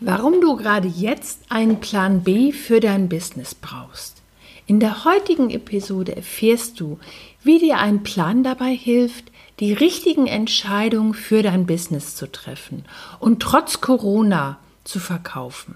[0.00, 4.22] Warum du gerade jetzt einen Plan B für dein Business brauchst.
[4.66, 6.98] In der heutigen Episode erfährst du,
[7.42, 12.84] wie dir ein Plan dabei hilft, die richtigen Entscheidungen für dein Business zu treffen
[13.18, 15.74] und trotz Corona zu verkaufen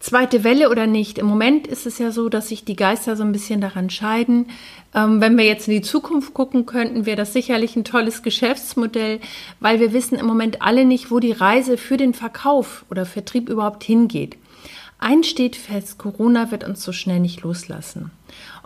[0.00, 1.18] zweite Welle oder nicht.
[1.18, 4.46] Im Moment ist es ja so, dass sich die Geister so ein bisschen daran scheiden.
[4.94, 9.20] Ähm, wenn wir jetzt in die Zukunft gucken könnten, wäre das sicherlich ein tolles Geschäftsmodell,
[9.60, 13.48] weil wir wissen im Moment alle nicht, wo die Reise für den Verkauf oder Vertrieb
[13.48, 14.36] überhaupt hingeht.
[14.98, 18.10] Eins steht fest, Corona wird uns so schnell nicht loslassen.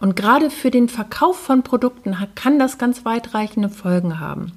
[0.01, 4.53] Und gerade für den Verkauf von Produkten kann das ganz weitreichende Folgen haben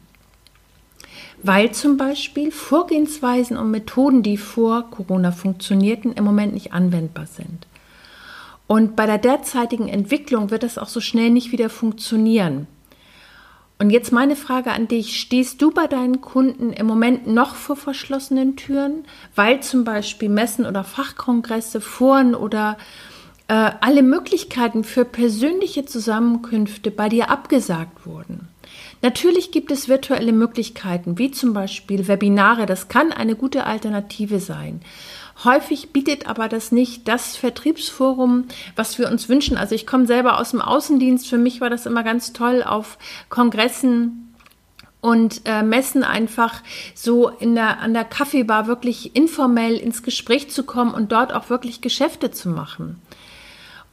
[1.42, 7.68] weil zum Beispiel Vorgehensweisen und Methoden, die vor Corona funktionierten, im Moment nicht anwendbar sind.
[8.68, 12.68] Und bei der derzeitigen Entwicklung wird das auch so schnell nicht wieder funktionieren.
[13.80, 17.76] Und jetzt meine Frage an dich, stehst du bei deinen Kunden im Moment noch vor
[17.76, 19.04] verschlossenen Türen,
[19.36, 22.78] weil zum Beispiel Messen oder Fachkongresse, Foren oder
[23.50, 28.48] äh, alle Möglichkeiten für persönliche Zusammenkünfte bei dir abgesagt wurden?
[29.02, 32.66] Natürlich gibt es virtuelle Möglichkeiten, wie zum Beispiel Webinare.
[32.66, 34.82] Das kann eine gute Alternative sein.
[35.44, 39.58] Häufig bietet aber das nicht das Vertriebsforum, was wir uns wünschen.
[39.58, 41.28] Also ich komme selber aus dem Außendienst.
[41.28, 42.98] Für mich war das immer ganz toll auf
[43.30, 44.34] Kongressen
[45.02, 46.64] und äh, Messen einfach
[46.96, 51.50] so in der, an der Kaffeebar wirklich informell ins Gespräch zu kommen und dort auch
[51.50, 53.02] wirklich Geschäfte zu machen.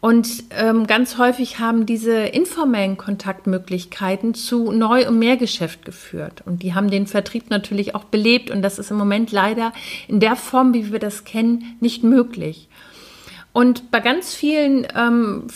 [0.01, 6.43] Und ähm, ganz häufig haben diese informellen Kontaktmöglichkeiten zu Neu- und Mehrgeschäft geführt.
[6.47, 8.51] Und die haben den Vertrieb natürlich auch belebt.
[8.51, 9.75] Und das ist im Moment leider
[10.09, 12.69] in der Form, wie wir das kennen, nicht möglich.
[13.53, 15.49] Und bei ganz vielen ähm,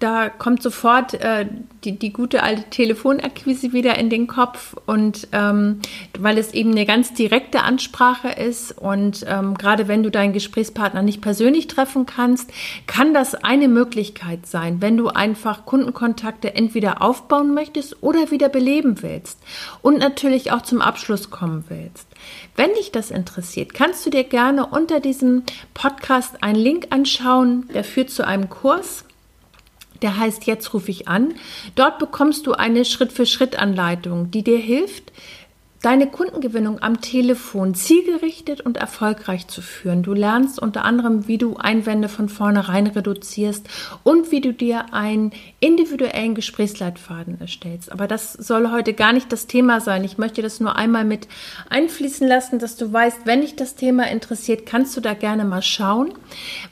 [0.00, 1.46] da kommt sofort äh,
[1.84, 5.80] die, die gute alte Telefonakquise wieder in den Kopf und ähm,
[6.18, 11.02] weil es eben eine ganz direkte Ansprache ist und ähm, gerade wenn du deinen Gesprächspartner
[11.02, 12.50] nicht persönlich treffen kannst,
[12.86, 19.02] kann das eine Möglichkeit sein, wenn du einfach Kundenkontakte entweder aufbauen möchtest oder wieder beleben
[19.02, 19.38] willst
[19.82, 22.06] und natürlich auch zum Abschluss kommen willst.
[22.56, 25.42] Wenn dich das interessiert, kannst du dir gerne unter diesem
[25.74, 29.04] Podcast einen Link anschauen, der führt zu einem Kurs
[30.02, 31.34] der heißt Jetzt rufe ich an.
[31.74, 35.12] Dort bekommst du eine Schritt-für-Schritt-Anleitung, die dir hilft,
[35.82, 40.02] deine Kundengewinnung am Telefon zielgerichtet und erfolgreich zu führen.
[40.02, 43.68] Du lernst unter anderem, wie du Einwände von vornherein reduzierst
[44.02, 47.92] und wie du dir einen individuellen Gesprächsleitfaden erstellst.
[47.92, 50.02] Aber das soll heute gar nicht das Thema sein.
[50.02, 51.28] Ich möchte das nur einmal mit
[51.70, 55.62] einfließen lassen, dass du weißt, wenn dich das Thema interessiert, kannst du da gerne mal
[55.62, 56.12] schauen,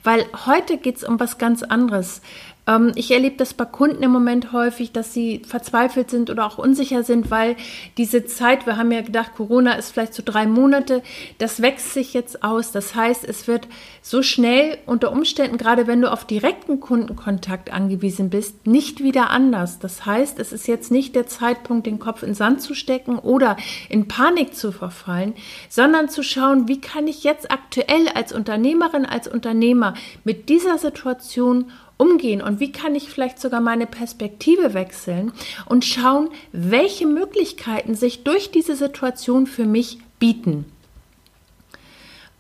[0.03, 2.23] weil heute geht es um was ganz anderes.
[2.67, 6.59] Ähm, ich erlebe das bei Kunden im Moment häufig, dass sie verzweifelt sind oder auch
[6.59, 7.57] unsicher sind, weil
[7.97, 11.03] diese Zeit, wir haben ja gedacht, Corona ist vielleicht so drei Monate,
[11.39, 12.73] das wächst sich jetzt aus.
[12.73, 13.69] Das heißt, es wird
[14.03, 19.79] so schnell unter Umständen, gerade wenn du auf direkten Kundenkontakt angewiesen bist, nicht wieder anders.
[19.79, 23.57] Das heißt, es ist jetzt nicht der Zeitpunkt, den Kopf in Sand zu stecken oder
[23.89, 25.35] in Panik zu verfallen,
[25.69, 29.95] sondern zu schauen, wie kann ich jetzt aktuell als Unternehmerin, als Unternehmer
[30.25, 31.67] mit dieser Situation
[31.99, 35.33] umgehen und wie kann ich vielleicht sogar meine Perspektive wechseln
[35.65, 40.67] und schauen, welche Möglichkeiten sich durch diese Situation für mich bieten.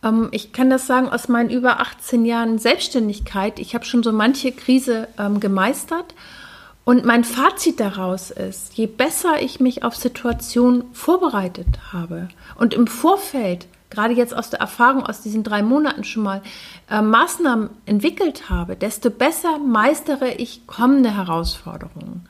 [0.02, 3.58] Ähm, ich kann das sagen aus meinen über 18 Jahren Selbstständigkeit.
[3.58, 6.14] Ich habe schon so manche Krise ähm, gemeistert.
[6.84, 12.86] Und mein Fazit daraus ist, je besser ich mich auf Situationen vorbereitet habe und im
[12.86, 16.42] Vorfeld gerade jetzt aus der Erfahrung aus diesen drei Monaten schon mal
[16.90, 22.28] äh, Maßnahmen entwickelt habe, desto besser meistere ich kommende Herausforderungen.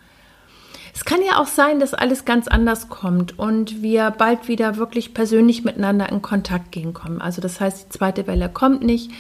[0.95, 5.13] Es kann ja auch sein, dass alles ganz anders kommt und wir bald wieder wirklich
[5.13, 7.21] persönlich miteinander in Kontakt gehen kommen.
[7.21, 9.11] Also das heißt, die zweite Welle kommt nicht.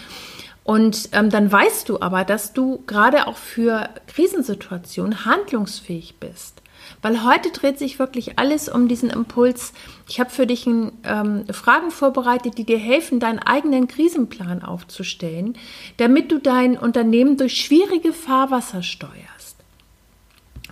[0.64, 6.62] Und ähm, dann weißt du aber, dass du gerade auch für Krisensituationen handlungsfähig bist.
[7.02, 9.72] Weil heute dreht sich wirklich alles um diesen Impuls.
[10.08, 15.56] Ich habe für dich ein, ähm, Fragen vorbereitet, die dir helfen, deinen eigenen Krisenplan aufzustellen,
[15.96, 19.45] damit du dein Unternehmen durch schwierige Fahrwasser steuerst.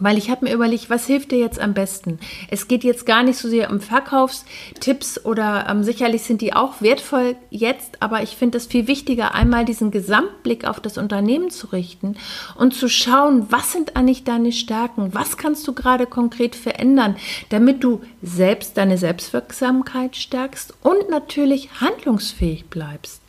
[0.01, 2.19] Weil ich habe mir überlegt, was hilft dir jetzt am besten?
[2.51, 6.81] Es geht jetzt gar nicht so sehr um Verkaufstipps oder ähm, sicherlich sind die auch
[6.81, 11.69] wertvoll jetzt, aber ich finde es viel wichtiger, einmal diesen Gesamtblick auf das Unternehmen zu
[11.69, 12.17] richten
[12.57, 15.15] und zu schauen, was sind eigentlich deine Stärken?
[15.15, 17.17] Was kannst du gerade konkret verändern,
[17.51, 23.24] damit du selbst deine Selbstwirksamkeit stärkst und natürlich handlungsfähig bleibst?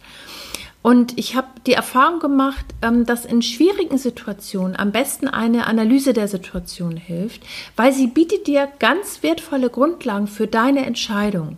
[0.86, 6.14] Und ich habe die Erfahrung gemacht, ähm, dass in schwierigen Situationen am besten eine Analyse
[6.14, 7.42] der Situation hilft,
[7.76, 11.58] weil sie bietet dir ganz wertvolle Grundlagen für deine Entscheidung.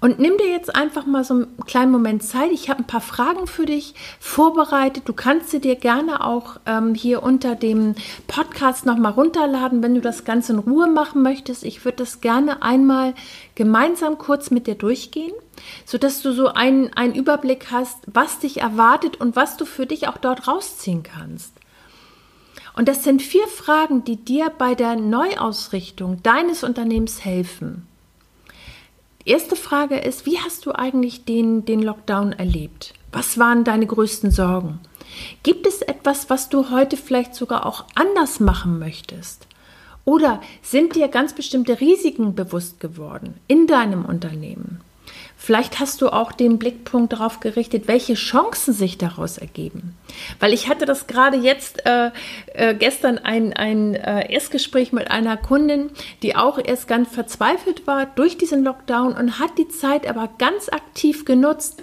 [0.00, 2.52] Und nimm dir jetzt einfach mal so einen kleinen Moment Zeit.
[2.52, 5.04] Ich habe ein paar Fragen für dich vorbereitet.
[5.06, 7.94] Du kannst sie dir gerne auch ähm, hier unter dem
[8.26, 11.64] Podcast nochmal runterladen, wenn du das Ganze in Ruhe machen möchtest.
[11.64, 13.14] Ich würde das gerne einmal
[13.54, 15.32] gemeinsam kurz mit dir durchgehen,
[15.86, 20.08] sodass du so einen, einen Überblick hast, was dich erwartet und was du für dich
[20.08, 21.54] auch dort rausziehen kannst.
[22.76, 27.88] Und das sind vier Fragen, die dir bei der Neuausrichtung deines Unternehmens helfen.
[29.26, 32.94] Erste Frage ist, wie hast du eigentlich den, den Lockdown erlebt?
[33.10, 34.78] Was waren deine größten Sorgen?
[35.42, 39.48] Gibt es etwas, was du heute vielleicht sogar auch anders machen möchtest?
[40.04, 44.80] Oder sind dir ganz bestimmte Risiken bewusst geworden in deinem Unternehmen?
[45.46, 49.96] Vielleicht hast du auch den Blickpunkt darauf gerichtet, welche Chancen sich daraus ergeben.
[50.40, 52.10] Weil ich hatte das gerade jetzt äh,
[52.52, 55.90] äh, gestern ein, ein äh, Erstgespräch mit einer Kundin,
[56.24, 60.68] die auch erst ganz verzweifelt war durch diesen Lockdown und hat die Zeit aber ganz
[60.68, 61.80] aktiv genutzt,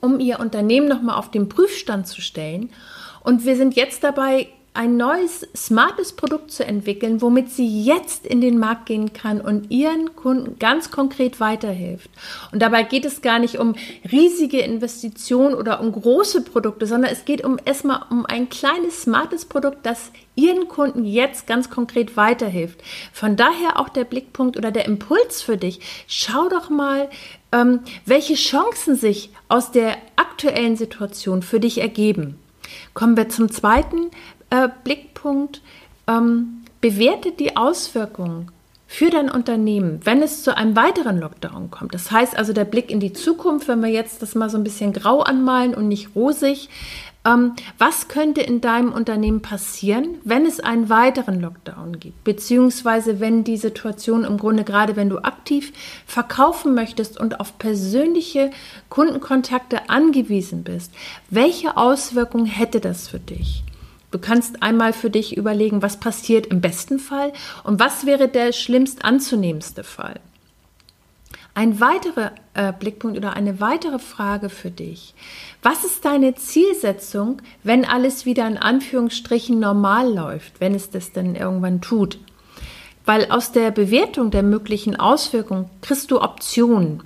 [0.00, 2.70] um ihr Unternehmen nochmal auf den Prüfstand zu stellen.
[3.24, 8.40] Und wir sind jetzt dabei, ein neues, smartes Produkt zu entwickeln, womit sie jetzt in
[8.40, 12.08] den Markt gehen kann und ihren Kunden ganz konkret weiterhilft.
[12.52, 13.74] Und dabei geht es gar nicht um
[14.10, 19.44] riesige Investitionen oder um große Produkte, sondern es geht um erstmal um ein kleines, smartes
[19.44, 22.80] Produkt, das ihren Kunden jetzt ganz konkret weiterhilft.
[23.12, 25.80] Von daher auch der Blickpunkt oder der Impuls für dich.
[26.06, 27.10] Schau doch mal,
[27.52, 32.38] ähm, welche Chancen sich aus der aktuellen Situation für dich ergeben.
[32.94, 34.10] Kommen wir zum zweiten
[34.52, 35.62] äh, Blickpunkt,
[36.06, 38.50] ähm, bewertet die Auswirkungen
[38.86, 41.94] für dein Unternehmen, wenn es zu einem weiteren Lockdown kommt.
[41.94, 44.64] Das heißt also der Blick in die Zukunft, wenn wir jetzt das mal so ein
[44.64, 46.68] bisschen grau anmalen und nicht rosig.
[47.24, 52.22] Ähm, was könnte in deinem Unternehmen passieren, wenn es einen weiteren Lockdown gibt?
[52.24, 55.72] Beziehungsweise wenn die Situation im Grunde gerade, wenn du aktiv
[56.04, 58.50] verkaufen möchtest und auf persönliche
[58.90, 60.92] Kundenkontakte angewiesen bist,
[61.30, 63.62] welche Auswirkungen hätte das für dich?
[64.12, 67.32] Du kannst einmal für dich überlegen, was passiert im besten Fall
[67.64, 70.20] und was wäre der schlimmst anzunehmendste Fall.
[71.54, 75.14] Ein weiterer äh, Blickpunkt oder eine weitere Frage für dich.
[75.62, 81.34] Was ist deine Zielsetzung, wenn alles wieder in Anführungsstrichen normal läuft, wenn es das denn
[81.34, 82.18] irgendwann tut?
[83.04, 87.02] Weil aus der Bewertung der möglichen Auswirkungen kriegst du Optionen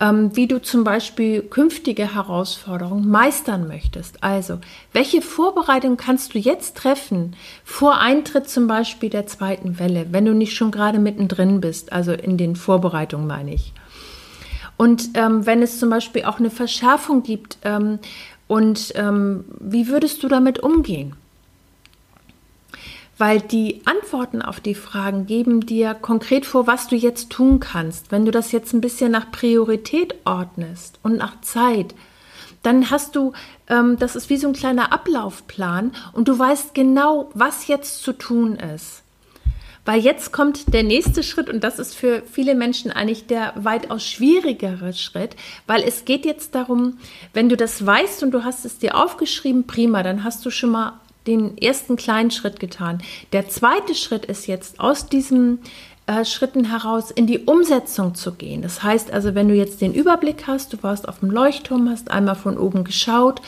[0.00, 4.22] ähm, wie du zum Beispiel künftige Herausforderungen meistern möchtest.
[4.22, 4.58] Also,
[4.92, 7.34] welche Vorbereitung kannst du jetzt treffen
[7.64, 12.12] vor Eintritt zum Beispiel der zweiten Welle, wenn du nicht schon gerade mittendrin bist, also
[12.12, 13.72] in den Vorbereitungen meine ich.
[14.76, 17.98] Und ähm, wenn es zum Beispiel auch eine Verschärfung gibt, ähm,
[18.46, 21.14] und ähm, wie würdest du damit umgehen?
[23.18, 28.10] Weil die Antworten auf die Fragen geben dir konkret vor, was du jetzt tun kannst.
[28.12, 31.94] Wenn du das jetzt ein bisschen nach Priorität ordnest und nach Zeit,
[32.62, 33.32] dann hast du,
[33.68, 38.12] ähm, das ist wie so ein kleiner Ablaufplan und du weißt genau, was jetzt zu
[38.12, 39.02] tun ist.
[39.84, 44.04] Weil jetzt kommt der nächste Schritt und das ist für viele Menschen eigentlich der weitaus
[44.04, 45.34] schwierigere Schritt,
[45.66, 46.98] weil es geht jetzt darum,
[47.32, 50.70] wenn du das weißt und du hast es dir aufgeschrieben, prima, dann hast du schon
[50.72, 53.02] mal den ersten kleinen Schritt getan.
[53.32, 55.60] Der zweite Schritt ist jetzt aus diesen
[56.06, 58.62] äh, Schritten heraus in die Umsetzung zu gehen.
[58.62, 62.10] Das heißt also, wenn du jetzt den Überblick hast, du warst auf dem Leuchtturm, hast
[62.10, 63.42] einmal von oben geschaut,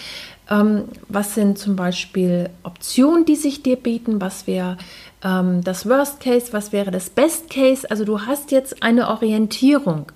[0.50, 4.76] ähm, was sind zum Beispiel Optionen, die sich dir bieten, was wäre
[5.24, 7.90] ähm, das Worst Case, was wäre das Best Case.
[7.90, 10.12] Also du hast jetzt eine Orientierung.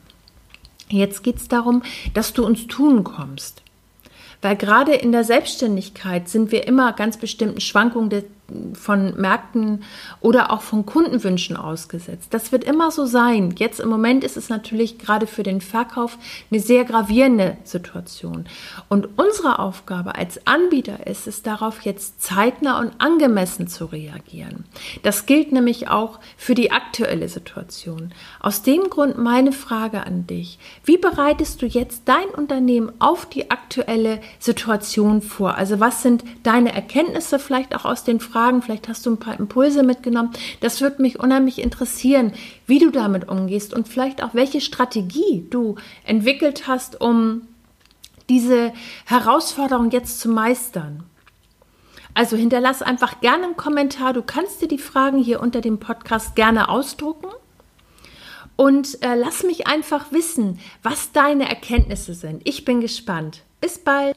[0.90, 3.63] Jetzt geht es darum, dass du ins Tun kommst.
[4.44, 8.24] Weil gerade in der Selbstständigkeit sind wir immer ganz bestimmten Schwankungen de,
[8.74, 9.84] von Märkten
[10.20, 12.28] oder auch von Kundenwünschen ausgesetzt.
[12.30, 13.54] Das wird immer so sein.
[13.58, 16.18] Jetzt im Moment ist es natürlich gerade für den Verkauf
[16.50, 18.44] eine sehr gravierende Situation.
[18.90, 24.64] Und unsere Aufgabe als Anbieter ist es darauf, jetzt zeitnah und angemessen zu reagieren.
[25.02, 28.12] Das gilt nämlich auch für die aktuelle Situation.
[28.40, 30.58] Aus dem Grund meine Frage an dich.
[30.84, 35.54] Wie bereitest du jetzt dein Unternehmen auf die aktuelle Situation vor?
[35.54, 39.18] Also was sind deine Erkenntnisse vielleicht auch aus den Fragen, Fragen, vielleicht hast du ein
[39.18, 40.32] paar Impulse mitgenommen.
[40.58, 42.32] Das würde mich unheimlich interessieren,
[42.66, 47.42] wie du damit umgehst und vielleicht auch welche Strategie du entwickelt hast, um
[48.28, 48.72] diese
[49.04, 51.04] Herausforderung jetzt zu meistern.
[52.12, 54.12] Also hinterlass einfach gerne einen Kommentar.
[54.12, 57.28] Du kannst dir die Fragen hier unter dem Podcast gerne ausdrucken.
[58.56, 62.42] Und äh, lass mich einfach wissen, was deine Erkenntnisse sind.
[62.42, 63.42] Ich bin gespannt.
[63.60, 64.16] Bis bald.